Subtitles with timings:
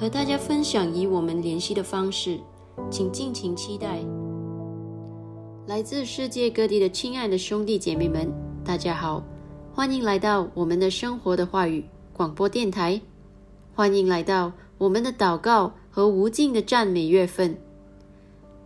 [0.00, 2.40] 和大家分享与我们联系的方式，
[2.90, 4.02] 请尽情期待。
[5.66, 8.26] 来自世界各地的亲爱的兄弟姐妹们，
[8.64, 9.22] 大家好，
[9.74, 12.98] 欢迎来到我们的生活的话语广播电台，
[13.74, 17.54] 欢迎来到我们的祷告和无尽的赞美月份。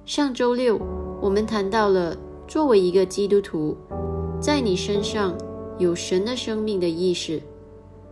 [0.04, 0.80] 上周六，
[1.20, 2.16] 我们谈到了
[2.46, 3.76] 作为一个基督徒，
[4.38, 5.36] 在你身上
[5.80, 7.42] 有神的生命的意识。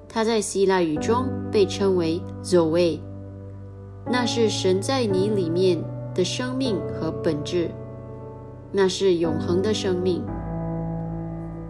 [0.08, 2.98] 它在希腊语中被称为 “zoe”。
[4.06, 5.82] 那是神在你里面
[6.14, 7.70] 的生命和本质，
[8.70, 10.22] 那是永恒的生命。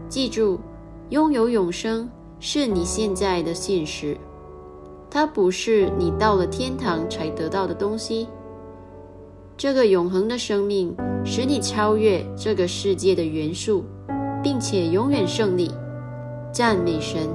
[0.08, 0.58] 记住，
[1.10, 2.08] 拥有永生
[2.40, 4.16] 是你现在的现实，
[5.10, 8.26] 它不是你到了天堂才得到的东西。
[9.56, 10.94] 这个永恒的生命
[11.24, 13.84] 使你超越这个世界的元素，
[14.42, 15.70] 并且永远胜利。
[16.50, 17.28] 赞美神！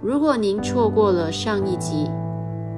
[0.00, 2.06] 如果您错过了上一集，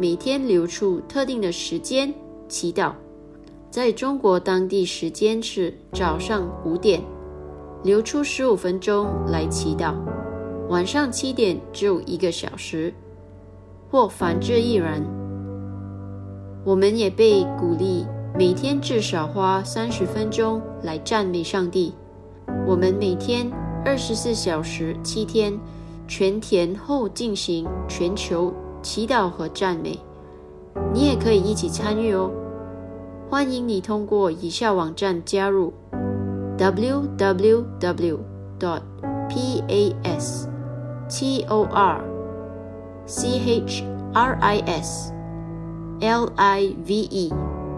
[0.00, 2.14] 每天留出特定的时间
[2.48, 2.92] 祈祷，
[3.68, 7.02] 在中国当地时间是早上五点，
[7.82, 9.92] 留出十五分钟来祈祷；
[10.68, 12.94] 晚上七点只有一个小时，
[13.90, 15.04] 或反之亦然。
[16.64, 18.06] 我们也被鼓励
[18.38, 21.92] 每天至少花三十分钟来赞美上帝。
[22.64, 23.50] 我们每天
[23.84, 25.58] 二十四小时七天。
[26.10, 28.50] 全田后进行全球
[28.88, 29.98] 祈祷和赞美，
[30.94, 32.30] 你也可以一起参与哦。
[33.28, 35.74] 欢迎你通过以下网站加入
[36.56, 38.20] ：w w w.
[38.58, 38.80] dot
[39.28, 40.48] p a s
[41.06, 42.02] t o r
[43.04, 45.12] c h r i s
[46.00, 47.30] l i v e.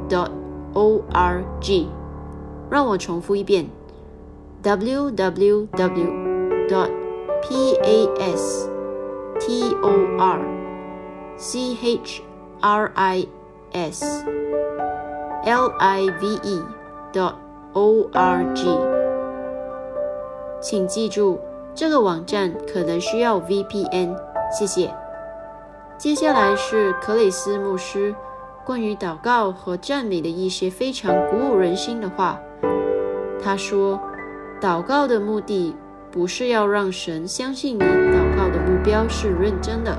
[0.08, 0.30] dot
[0.74, 1.88] o r g。
[2.70, 3.68] 让我重复一遍
[4.62, 6.06] ：w w w.
[6.68, 6.90] dot
[7.42, 8.70] p a s
[9.40, 10.59] t o r
[11.40, 12.20] Chris.live.org，
[20.60, 21.40] 请记住，
[21.74, 24.14] 这个网站可能需要 VPN。
[24.52, 24.94] 谢谢。
[25.96, 28.14] 接下来是克里斯牧师
[28.66, 32.38] 关于祷告和赞美的一些非常鼓舞人心的话。
[33.42, 33.98] 他说
[34.60, 35.74] ：“祷告的目的。”
[36.12, 39.96] 不是要让神相信你祷告的目标是认真的，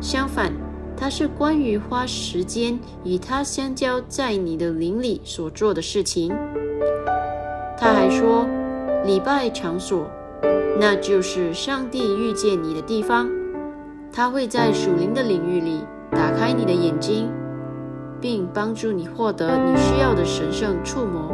[0.00, 0.52] 相反，
[0.96, 6.32] 它是关于花时间与他相交，在你的灵里所做的事情。
[7.76, 8.46] 他还说，
[9.04, 10.10] 礼拜场所，
[10.80, 13.28] 那就是上帝遇见你的地方。
[14.12, 15.80] 他会在属灵的领域里
[16.10, 17.30] 打开你的眼睛，
[18.20, 21.30] 并帮助你获得你需要的神圣触摸，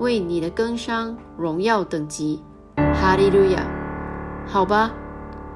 [0.00, 2.42] 为你的更伤荣耀等级。
[2.76, 3.66] 哈利路亚，
[4.46, 4.92] 好吧，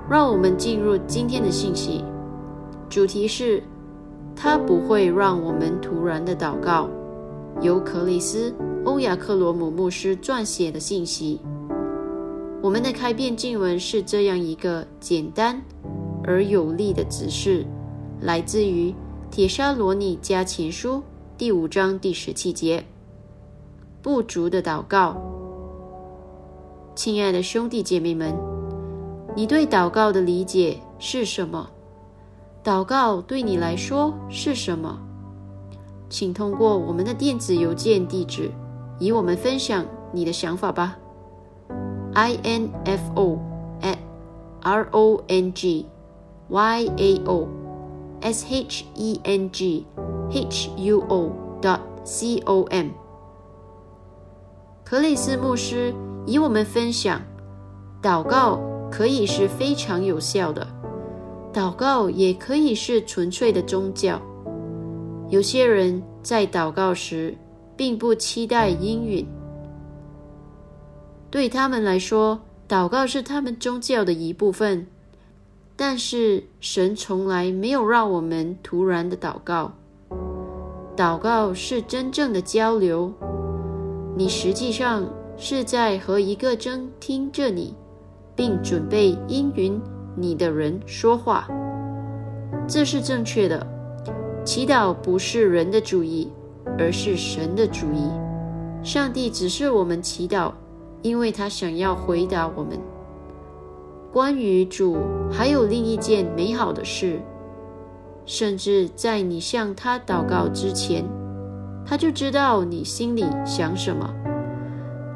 [0.09, 2.03] 让我们进入今天的信息。
[2.90, 3.62] 主题是：
[4.35, 6.88] 他不会让我们突然的祷告。
[7.61, 8.50] 由克里斯·
[8.85, 11.40] 欧亚克罗姆牧师撰写的信息。
[12.62, 15.61] 我们的开篇经文是这样一个简单
[16.25, 17.67] 而有力的指示，
[18.20, 18.91] 来自于
[19.31, 20.94] 《铁沙罗尼加前书》
[21.37, 22.82] 第五章第十七节：
[24.00, 25.20] 不足的祷告。
[26.94, 28.34] 亲爱的兄弟姐妹们，
[29.37, 31.69] 你对祷告的理解是什么？
[32.62, 34.99] 祷告对你来说是什么？
[36.08, 38.50] 请通过我们的电子邮件地址
[38.99, 40.96] 与我们分享你的想法吧。
[42.15, 43.38] i n f o
[43.82, 43.98] at
[44.62, 45.86] r o n g
[46.48, 47.48] y a o
[48.20, 49.86] s h e n g
[50.31, 52.88] h u o dot c o m。
[54.84, 55.94] 克里斯牧师。
[56.29, 57.22] 以我们分享，
[58.03, 58.60] 祷告
[58.91, 60.67] 可以是非常有效的，
[61.52, 64.20] 祷告也可以是纯粹的宗教。
[65.28, 67.36] 有些人在祷告时
[67.76, 69.26] 并不期待应允，
[71.31, 74.86] 对他们来说，祷告是他们宗教的一部分。
[75.76, 79.72] 但是神从来没有让我们突然的祷告，
[80.96, 83.12] 祷告是真正的交流。
[84.17, 85.08] 你实际上。
[85.40, 87.72] 是在和一个正听着你，
[88.34, 89.81] 并准备应允
[90.20, 91.48] 你的人说话，
[92.67, 93.67] 这是正确的。
[94.44, 96.32] 祈祷不是人的主意，
[96.79, 98.10] 而是神的主意。
[98.82, 100.53] 上帝只是我们祈祷，
[101.03, 102.79] 因为他想要回答我们。
[104.10, 104.96] 关于主，
[105.31, 107.20] 还有另一件美好的事，
[108.25, 111.05] 甚至在你向他祷告之前，
[111.84, 114.15] 他就知道你心里想什么。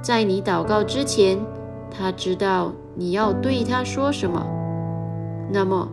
[0.02, 1.38] 在你祷告之前，
[1.90, 4.44] 他知道你要对他说什么。
[5.52, 5.87] 那么，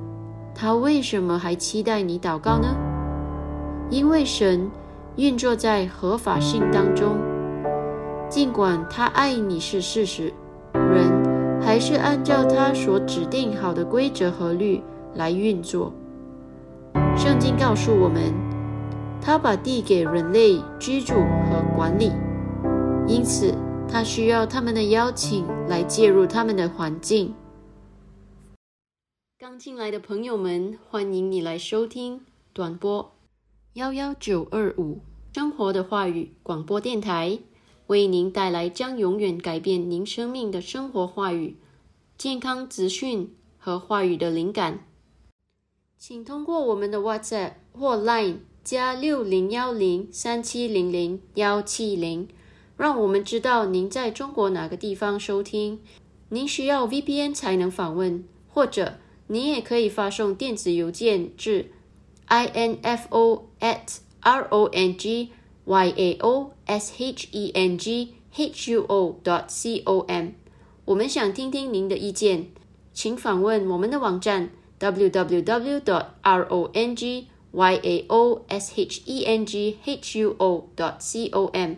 [0.56, 2.70] 他为什么还期待你祷告呢？
[3.90, 4.72] 因为神
[5.18, 7.18] 运作在合法性当中。
[8.30, 10.32] 尽管他爱你是事实，
[10.74, 14.82] 人还是按照他所指定好的规则和律
[15.16, 15.92] 来运作。
[17.18, 18.32] 圣经告诉我们，
[19.20, 22.14] 他把地给人类居住和管理，
[23.08, 23.54] 因此
[23.92, 27.34] 他需要他们的邀请来介入他们的环境。
[29.42, 33.16] 刚进来的朋友们，欢迎你来收听短波
[33.76, 35.00] 幺幺九二五
[35.34, 37.40] 生活的话语广播电台。
[37.88, 41.56] 为您带来将永远改变您生命的生活话语、
[42.18, 44.86] 健康资讯和话语的灵感。
[45.98, 52.28] 请通过我们的 WhatsApp 或 Line 加六零幺零三七零零幺七零，
[52.76, 55.80] 让我们知道您在中国哪个地方收听。
[56.28, 58.98] 您需要 VPN 才能访问，或者
[59.32, 61.72] 您也可以发送电子邮件至
[62.28, 65.30] info at rong。
[65.66, 70.30] y a o s h e n g h u o dot c o m，
[70.86, 72.48] 我们想听听您的意见，
[72.92, 79.46] 请访问我们的网站 w w w dot r o n g y a o s h e n
[79.46, 81.76] g h u o dot c o m，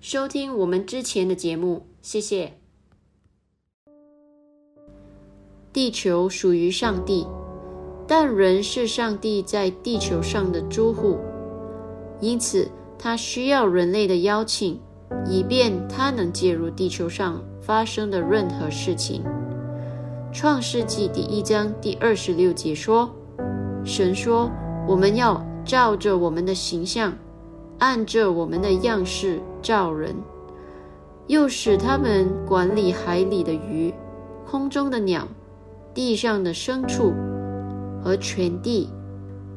[0.00, 2.63] 收听我们之前的节目，谢谢。
[5.74, 7.26] 地球属于上帝，
[8.06, 11.18] 但人是上帝在地球上的租户，
[12.20, 12.70] 因此。
[12.96, 14.80] 他需要人类的邀请，
[15.26, 19.22] 以便他能介入地球上发生的任何事情。
[20.32, 23.10] 创世纪第一章第二十六节说
[23.84, 24.50] ：“神说，
[24.88, 27.12] 我们要照着我们的形象，
[27.78, 30.14] 按着我们的样式造人，
[31.26, 33.92] 又使他们管理海里的鱼、
[34.46, 35.28] 空中的鸟、
[35.94, 37.14] 地上的牲畜
[38.02, 38.90] 和全地，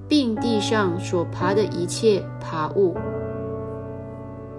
[0.08, 2.96] 并地上所爬的一切爬物。”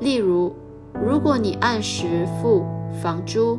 [0.01, 0.55] 例如，
[1.03, 2.65] 如果你按时付
[3.03, 3.59] 房租，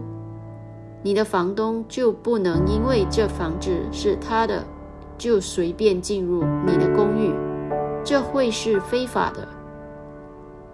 [1.01, 4.63] 你的房东就不能因为这房子是他的，
[5.17, 7.33] 就随便进入你的公寓，
[8.03, 9.47] 这会是非法的。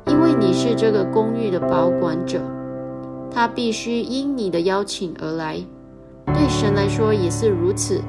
[0.08, 2.40] 因为你是这个公寓的保管者，
[3.32, 5.60] 他必须因你的邀请而来。
[6.34, 8.02] 对神来说也是如此。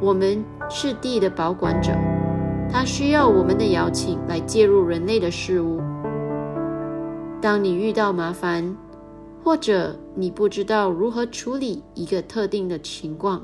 [0.00, 1.92] 我们是地的保管者，
[2.70, 5.80] 他需要我们的邀请来介入人类的事物。
[7.40, 8.76] 当你遇到麻烦，
[9.42, 13.42] 或者你不知道如何处理一个特定的情况，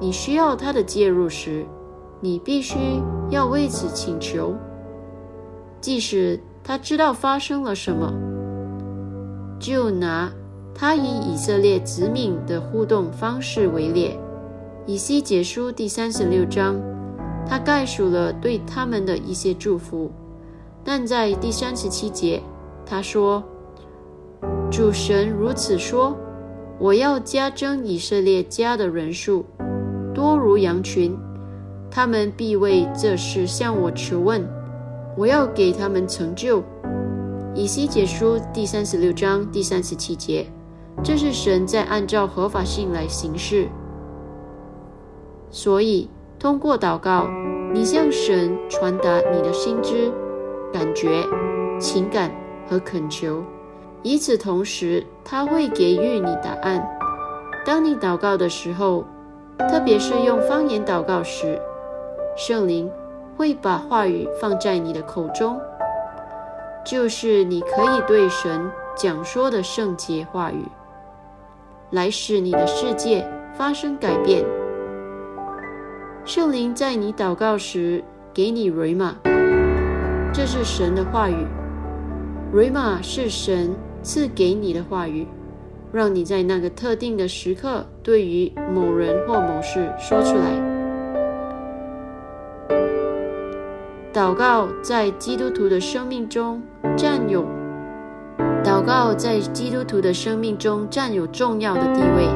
[0.00, 1.66] 你需要他的介入时，
[2.20, 2.78] 你必须
[3.30, 4.54] 要为此请求。
[5.80, 8.12] 即使他知道发生了什么，
[9.58, 10.32] 就拿
[10.74, 14.18] 他以以色列子民的互动方式为例，
[14.86, 16.80] 以西结书第三十六章，
[17.46, 20.10] 他概述了对他们的一些祝福，
[20.82, 22.42] 但在第三十七节。
[22.84, 23.42] 他说
[24.70, 26.16] ：“主神如此说，
[26.78, 29.44] 我要加增以色列家的人数，
[30.12, 31.16] 多如羊群，
[31.90, 34.44] 他们必为这事向我求问，
[35.16, 36.62] 我要给他们成就。”
[37.54, 40.46] 以西结书第三十六章第三十七节，
[41.02, 43.68] 这是神在按照合法性来行事。
[45.50, 46.08] 所以，
[46.38, 47.28] 通过祷告，
[47.72, 50.12] 你向神传达你的心知、
[50.72, 51.24] 感觉、
[51.78, 52.30] 情感。
[52.70, 53.42] 和恳求，
[54.02, 56.82] 与此同时，他会给予你答案。
[57.66, 59.04] 当你祷告的时候，
[59.68, 61.60] 特别是用方言祷告时，
[62.34, 62.90] 圣灵
[63.36, 65.60] 会把话语放在你的口中，
[66.86, 70.64] 就是你可以对神讲说的圣洁话语，
[71.92, 74.44] 来使你的世界发生改变。
[76.24, 78.02] 圣灵在你祷告时
[78.34, 79.14] 给你瑞玛，
[80.32, 81.46] 这是神的话语。
[82.52, 85.26] 瑞玛是神赐给你的话语，
[85.92, 90.72] 让你在那个特定的时刻对于某人或某事说出来。
[94.12, 96.62] 祷告在基督徒的生命中
[96.96, 97.46] 占有，
[98.72, 102.26] 祷告在基督徒的生命中占有重要的地位。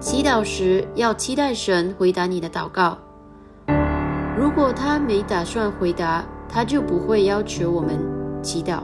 [0.00, 2.98] 祈祷时要期待神回答你的祷告。
[4.36, 7.96] 如果他没打算回答，他就不会要求我们
[8.42, 8.80] 祈祷。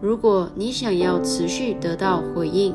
[0.00, 2.74] 如果你想要持续得到回应，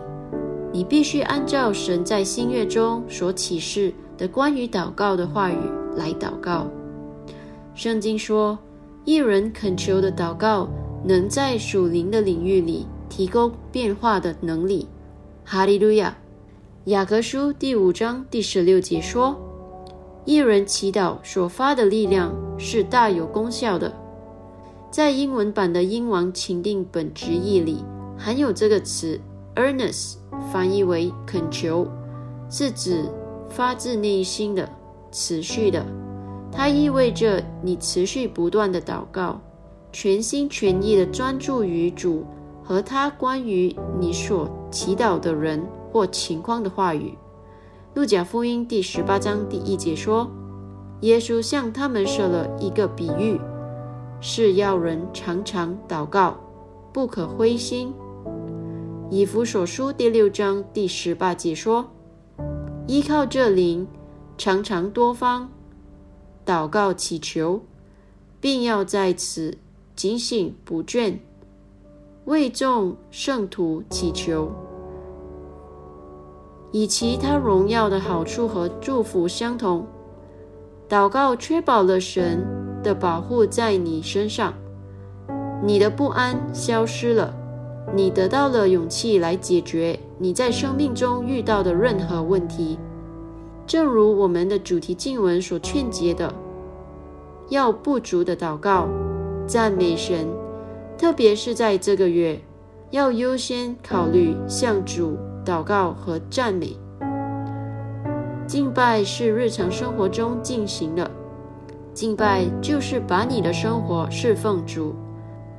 [0.72, 5.58] 你必须按照神在新月中所启示的关于祷告的话语
[5.98, 6.68] 来祷告。
[7.74, 8.58] 圣经说，
[9.04, 10.70] 一人恳求的祷告
[11.08, 14.88] 能在属灵的领域里提供变化的能力。
[15.44, 16.18] 哈利路亚！
[16.86, 19.40] 雅各书第五章第十六节说，
[20.26, 23.94] 一人祈祷所发的力量是大有功效的。
[24.90, 27.84] 在英文版的英王钦定本直译里，
[28.18, 29.20] 含有这个词
[29.56, 30.16] “earnest”，
[30.52, 31.88] 翻译为“恳求”，
[32.50, 33.06] 是指
[33.50, 34.68] 发自内心的、
[35.12, 35.86] 持续的。
[36.52, 39.42] 它意味着你持续不断的祷告，
[39.98, 42.26] 全心全意的专注于主
[42.62, 47.18] 和他关于你所祈祷的人或情况的话语。
[47.94, 50.30] 路加福音第十八章第一节说
[51.00, 53.40] ：“耶稣向他们设了一个比喻，
[54.20, 56.36] 是要人常常祷告，
[56.92, 57.94] 不可灰心。”
[59.10, 61.90] 以弗所书第六章第十八节说
[62.86, 63.88] ：“依靠这灵，
[64.38, 65.50] 常常多方。”
[66.46, 67.62] 祷告祈求，
[68.42, 69.58] 并要在此
[69.96, 71.18] 警醒不倦，
[72.26, 74.52] 为众圣徒祈求，
[76.72, 79.88] 以其他荣耀的好处和祝福相同。
[80.90, 82.46] 祷告确保了神
[82.84, 84.54] 的保护在你身上，
[85.64, 87.34] 你的不安消失了，
[87.96, 92.78] 你得到了勇气来解决你在生命中遇到的任何问题。
[93.66, 96.32] 正如我们的主题经文所劝诫的，
[97.48, 98.88] 要不足的祷告、
[99.48, 100.28] 赞美神，
[100.98, 102.40] 特别是在这个月，
[102.90, 106.76] 要优先考虑向主祷告和赞美。
[108.48, 111.10] 敬拜是日常生活中进行的，
[111.94, 114.96] 敬拜就是把你的生活侍奉主，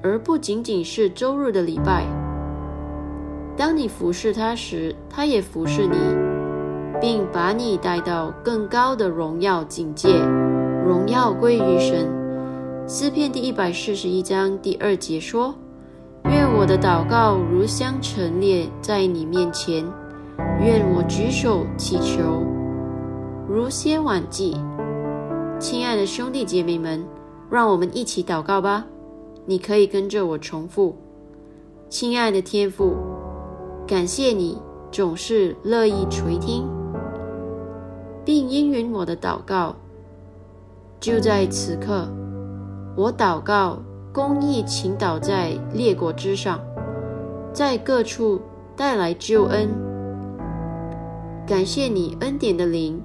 [0.03, 2.05] 而不仅仅是周日的礼拜。
[3.57, 5.97] 当你服侍他时，他也服侍你。
[6.99, 10.09] 并把你带到更高的荣耀境界，
[10.83, 12.26] 荣耀归于神。
[12.89, 15.53] 诗篇第一百四十一章第二节说
[16.31, 19.85] ：“愿我的祷告如香陈列在你面前，
[20.61, 22.45] 愿我举手祈求
[23.49, 24.57] 如先晚祭。”
[25.59, 27.05] 亲爱的兄弟姐妹们，
[27.51, 28.87] 让我们一起祷告吧。
[29.47, 30.95] 你可以跟着我重复
[31.91, 32.95] ：“亲爱的天父，
[33.85, 34.63] 感谢你
[34.93, 36.69] 总是乐意垂听。”
[38.25, 39.75] 并应允我的祷告。
[41.01, 42.09] 就在此刻，
[42.97, 43.79] 我祷告，
[44.11, 46.59] 公义倾倒在列国之上，
[47.53, 48.41] 在各处
[48.75, 49.69] 带来救恩。
[51.47, 52.99] 感谢你恩典的灵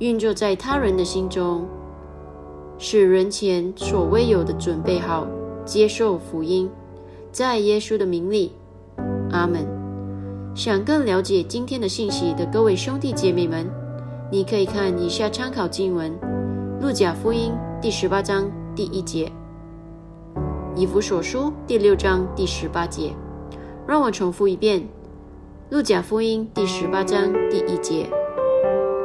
[0.00, 1.64] 运作在他人的心中，
[2.76, 5.24] 使人前所未有的准备好
[5.64, 6.68] 接受福音。
[7.30, 8.50] 在耶稣的名里，
[9.30, 9.64] 阿门。
[10.56, 13.64] 想更了解今天的信息的各位兄弟姐妹们。
[14.30, 16.10] 你可以看以下参考经文：
[16.82, 19.30] 《路加福音》第十八章第一节，
[20.74, 23.12] 《以弗所书》第六章第十八节。
[23.86, 24.80] 让我重复一遍：
[25.70, 28.10] 《路加福音》第十八章第一节，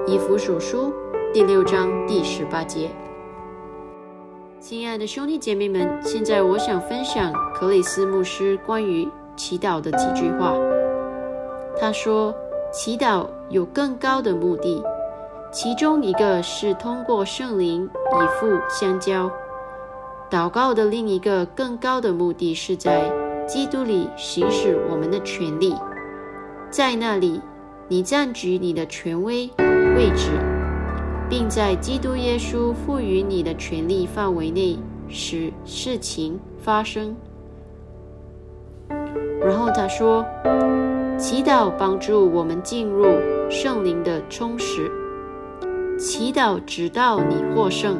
[0.11, 0.87] 《以弗所书》
[1.31, 2.89] 第六章第十八节。
[4.59, 10.55] 亲爱的兄弟姐妹们，现在我想分享克里斯牧师关于祈祷的几句话。
[11.79, 12.33] 他说
[12.73, 14.83] ：“祈祷有更高的目的。”
[15.53, 19.31] 其中一个是通过圣灵以父相交，
[20.29, 23.11] 祷告的另一个更高的目的是在
[23.47, 25.73] 基督里行使我们的权利，
[26.69, 27.41] 在那里
[27.87, 30.29] 你占据你的权威位置，
[31.27, 37.15] 并在基督耶稣赋予你的权利范围内使事情发生。
[39.41, 40.23] 然后他说，
[41.17, 43.07] 祈祷帮助我们进入
[43.49, 44.91] 圣灵的充实。
[45.97, 47.97] 祈祷直到你获胜，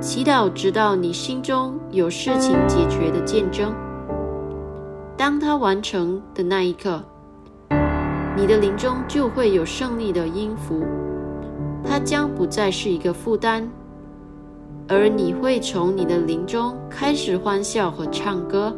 [0.00, 3.74] 祈祷直到你心中有事情解决的见证。
[5.16, 7.02] 当他完成的那一刻，
[8.36, 10.84] 你的灵中就会有胜利的音符，
[11.84, 13.68] 它将不再是一个负担，
[14.86, 18.74] 而你会从你的灵中开始欢笑和唱歌。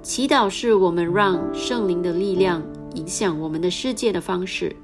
[0.00, 2.62] 祈祷是我们让圣灵的力量
[2.94, 4.74] 影响我们的世界的方式。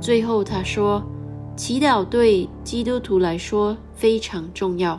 [0.00, 1.02] 最后，他说
[1.60, 4.98] ：“祈祷对基督徒来说非常重要。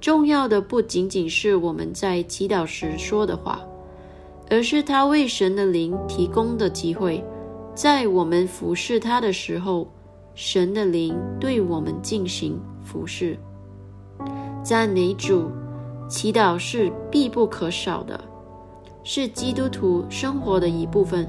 [0.00, 3.58] 重要的不仅仅是我们在祈祷时说的话，
[4.48, 7.20] 而是他为神的灵提供的机会。
[7.74, 9.88] 在我们服侍他的时候，
[10.36, 13.36] 神的灵对我们进行服侍。
[14.62, 15.50] 赞美主，
[16.08, 18.20] 祈祷是必不可少的，
[19.02, 21.28] 是基督徒生活的一部分。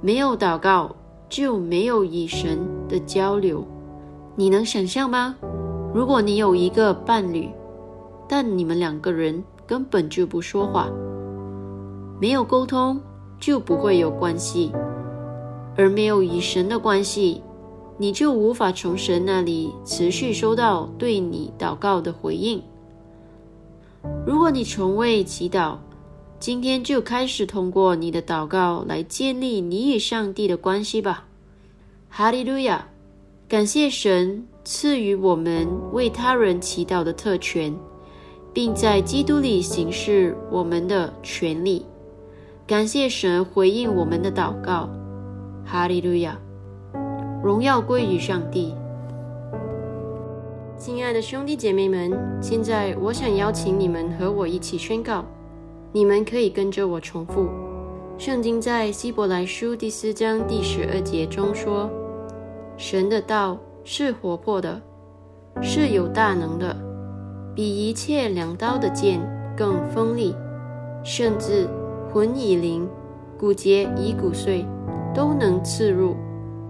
[0.00, 0.96] 没有祷告。”
[1.34, 3.66] 就没有与神的交流，
[4.36, 5.34] 你能想象吗？
[5.92, 7.50] 如果你有一个伴侣，
[8.28, 10.88] 但你们两个人根本就不说话，
[12.20, 13.00] 没有沟通，
[13.40, 14.70] 就不会有关系，
[15.76, 17.42] 而没有与神的关系，
[17.98, 22.62] 你就无法从神那里持续收到对你祷告的回应。
[24.24, 25.78] 如果你从未祈祷，
[26.44, 31.24] 今天就开始通过你的祷告来建立你与上帝的关系吧。
[32.10, 32.86] 哈利路亚！
[33.48, 37.74] 感谢神赐予我们为他人祈祷的特权，
[38.52, 41.86] 并在基督里行使我们的权利。
[42.66, 44.90] 感谢神回应我们的祷告。
[45.64, 46.38] 哈利路亚！
[47.42, 48.74] 荣耀归于上帝。
[50.76, 55.24] 亲爱的兄弟姐妹们，现在我想邀请你们和我一起宣告。
[55.96, 57.48] 你们可以跟着我重复。
[58.18, 61.88] 圣经在希伯来书第四章第十二节中说
[62.76, 64.82] ：“神的道是活泼的，
[65.62, 66.76] 是有大能的，
[67.54, 69.20] 比一切两刀的剑
[69.56, 70.34] 更锋利，
[71.04, 71.68] 甚至
[72.12, 72.88] 魂以灵、
[73.38, 74.66] 骨节以骨髓
[75.14, 76.16] 都能刺入、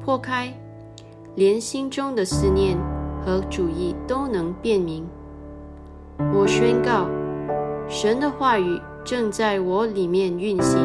[0.05, 0.53] 破开。”
[1.35, 2.77] 连心中的思念
[3.25, 5.03] 和主意都能辨明。
[6.35, 7.09] 我宣告，
[7.89, 10.81] 神的话语正在我里面运行，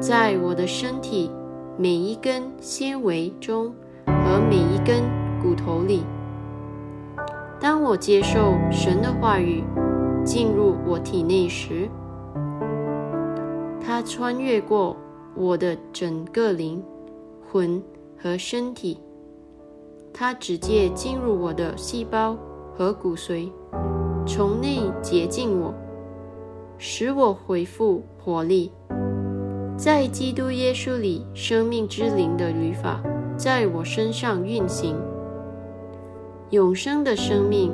[0.00, 1.30] 在我的身体
[1.76, 3.70] 每一根纤维中
[4.06, 5.02] 和每一根
[5.42, 6.04] 骨头里。
[7.60, 9.62] 当我接受神的话语
[10.24, 11.86] 进入我体内时，
[13.78, 14.96] 它穿越过
[15.34, 16.82] 我的整个灵
[17.50, 17.82] 魂。
[18.24, 19.00] 和身体，
[20.14, 22.36] 它直接进入我的细胞
[22.72, 23.50] 和骨髓，
[24.24, 25.74] 从内洁净我，
[26.84, 28.72] 使我恢复活力。
[29.76, 33.00] 在基督耶稣里，生命之灵的律法
[33.36, 34.96] 在我身上运行，
[36.50, 37.72] 永生的生命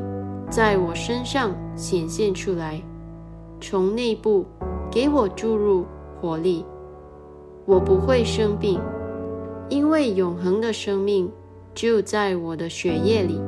[0.50, 2.82] 在我身上显现出来，
[3.58, 4.44] 从内部
[4.90, 5.86] 给我注入
[6.20, 6.62] 活力，
[7.64, 8.78] 我不会生病。
[9.70, 11.32] 因为永恒的生命
[11.72, 13.40] 就在我的血液里，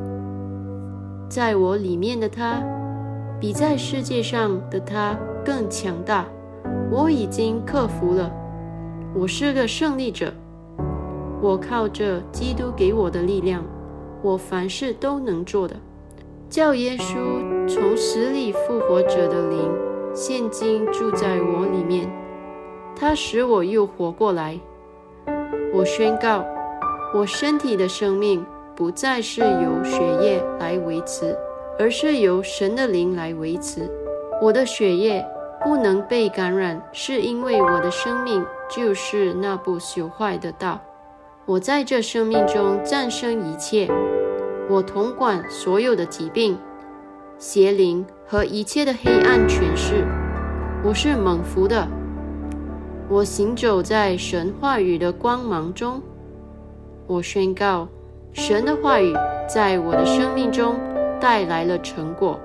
[1.28, 2.62] 在我里面的他，
[3.38, 6.26] 比在世界上的他更强大。
[6.90, 8.30] 我已经克服了，
[9.14, 10.32] 我是个胜利者。
[11.40, 13.64] 我靠着基督给我的力量，
[14.22, 15.76] 我凡事都能做的。
[16.48, 17.14] 叫耶稣
[17.68, 19.70] 从死里复活者的灵，
[20.12, 22.10] 现今住在我里面，
[22.96, 24.58] 他使我又活过来。
[25.72, 26.44] 我宣告，
[27.14, 31.36] 我身体的生命不再是由血液来维持，
[31.78, 33.88] 而是由神的灵来维持。
[34.42, 35.26] 我的血液
[35.62, 40.80] 不能被感染，是因为我的生命就是那不朽坏的道。
[41.44, 43.86] 我在这生命中战胜一切，
[44.68, 46.58] 我统管所有的疾病、
[47.36, 50.06] 邪灵和一切的黑暗权势。
[50.82, 51.86] 我是蒙福的。
[53.10, 56.00] 我行走在神话语的光芒中，
[57.06, 57.86] 我宣告
[58.32, 59.12] 神的话语
[59.46, 60.76] 在我的生命中
[61.20, 62.40] 带来了成果。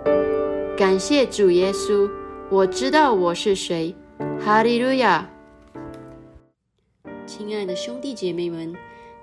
[0.78, 2.10] 感谢主耶稣，
[2.50, 3.96] 我知道我是谁。
[4.38, 5.30] 哈利路亚！
[7.26, 8.76] 亲爱的兄弟姐妹们，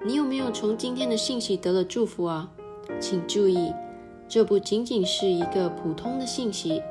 [0.02, 2.50] 你有没有从今天的信息得了祝福啊？
[2.98, 3.70] 请注意，
[4.26, 6.82] 这不仅仅是一个普通的信息，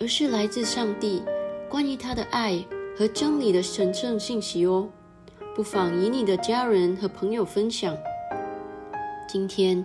[0.00, 1.22] 而是来自上帝
[1.68, 2.64] 关于他的爱。
[2.98, 4.88] 和真理的神圣信息哦，
[5.54, 7.94] 不妨与你的家人和朋友分享。
[9.28, 9.84] 今天，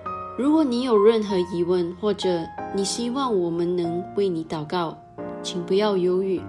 [0.37, 2.29] 如果你有任何疑问，或者
[2.73, 4.97] 你希望我们能为你祷告，
[5.43, 6.39] 请不要犹豫，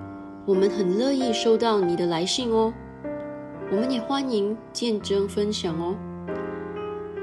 [0.46, 2.72] 我们很乐意收到你的来信哦。
[3.70, 5.96] 我们也欢迎见证分享哦，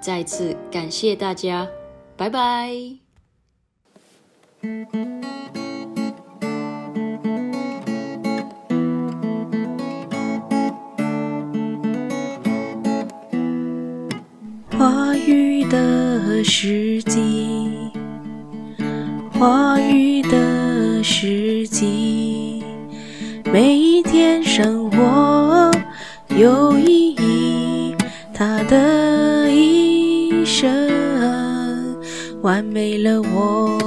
[0.00, 1.68] 再次感谢大家，
[2.16, 2.70] 拜拜。
[14.78, 17.90] 话语的时机，
[19.32, 22.64] 话语的时机，
[23.52, 25.70] 每一天生活
[26.30, 27.94] 有意义，
[28.32, 29.09] 它的
[32.42, 33.78] 完美了我。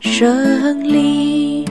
[0.00, 1.66] 胜利。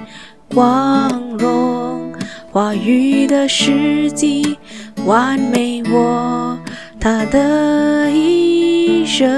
[0.51, 2.11] 光荣
[2.51, 4.57] 话语的时机，
[5.05, 6.59] 完美我
[6.99, 9.29] 他的一生，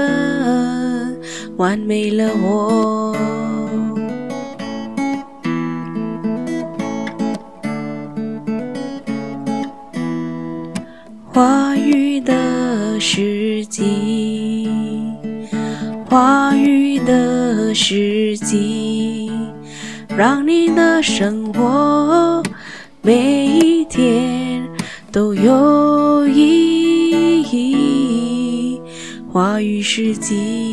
[1.58, 3.14] 完美了我。
[11.34, 14.68] 花语的时机，
[16.04, 19.32] 花语的时机。
[20.14, 22.42] 让你的生活
[23.00, 24.62] 每一天
[25.10, 28.78] 都有意义。
[29.32, 30.71] 花语世纪。